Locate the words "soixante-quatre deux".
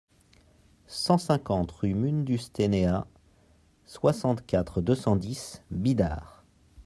3.85-4.95